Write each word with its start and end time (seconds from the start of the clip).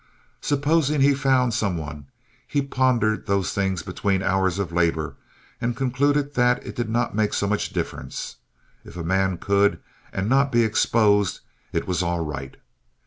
Supposing 0.41 1.01
he 1.01 1.13
found 1.13 1.53
some 1.53 1.77
one? 1.77 2.07
He 2.47 2.63
pondered 2.63 3.27
those 3.27 3.53
things 3.53 3.83
between 3.83 4.23
hours 4.23 4.57
of 4.57 4.71
labor, 4.71 5.15
and 5.61 5.75
concluded 5.75 6.33
that 6.33 6.65
it 6.65 6.75
did 6.75 6.89
not 6.89 7.13
make 7.13 7.35
so 7.35 7.45
much 7.45 7.69
difference. 7.71 8.37
If 8.83 8.97
a 8.97 9.03
man 9.03 9.37
could, 9.37 9.79
and 10.11 10.27
not 10.27 10.51
be 10.51 10.63
exposed, 10.63 11.41
it 11.71 11.85
was 11.87 12.01
all 12.01 12.21
right. 12.25 12.57